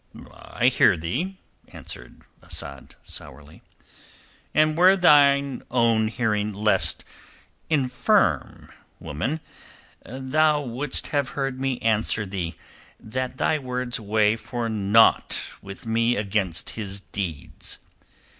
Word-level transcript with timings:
"I 0.33 0.69
hear 0.69 0.97
thee," 0.97 1.37
answered 1.67 2.21
Asad 2.41 2.95
sourly. 3.03 3.61
"And 4.51 4.75
were 4.75 4.97
thine 4.97 5.61
own 5.69 6.07
hearing 6.07 6.51
less 6.53 6.95
infirm, 7.69 8.71
woman, 8.99 9.41
thou 10.03 10.59
wouldst 10.61 11.09
have 11.09 11.29
heard 11.37 11.59
me 11.61 11.77
answer 11.81 12.25
thee 12.25 12.55
that 12.99 13.37
thy 13.37 13.59
words 13.59 13.99
weigh 13.99 14.35
for 14.37 14.67
naught 14.69 15.37
with 15.61 15.85
me 15.85 16.15
against 16.15 16.71
his 16.71 17.01
deeds. 17.01 17.77